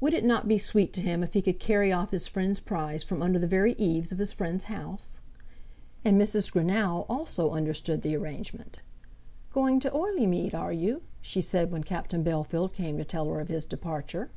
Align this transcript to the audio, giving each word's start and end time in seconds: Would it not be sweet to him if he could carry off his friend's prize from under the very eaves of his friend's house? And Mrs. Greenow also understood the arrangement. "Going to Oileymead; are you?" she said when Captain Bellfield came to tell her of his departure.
Would 0.00 0.14
it 0.14 0.24
not 0.24 0.48
be 0.48 0.58
sweet 0.58 0.92
to 0.94 1.00
him 1.00 1.22
if 1.22 1.34
he 1.34 1.40
could 1.42 1.60
carry 1.60 1.92
off 1.92 2.10
his 2.10 2.26
friend's 2.26 2.58
prize 2.58 3.04
from 3.04 3.22
under 3.22 3.38
the 3.38 3.46
very 3.46 3.74
eaves 3.74 4.10
of 4.10 4.18
his 4.18 4.32
friend's 4.32 4.64
house? 4.64 5.20
And 6.04 6.20
Mrs. 6.20 6.50
Greenow 6.52 7.06
also 7.08 7.50
understood 7.52 8.02
the 8.02 8.16
arrangement. 8.16 8.82
"Going 9.52 9.78
to 9.78 9.90
Oileymead; 9.90 10.54
are 10.54 10.72
you?" 10.72 11.02
she 11.22 11.40
said 11.40 11.70
when 11.70 11.84
Captain 11.84 12.24
Bellfield 12.24 12.72
came 12.72 12.98
to 12.98 13.04
tell 13.04 13.26
her 13.26 13.38
of 13.38 13.46
his 13.46 13.64
departure. 13.64 14.30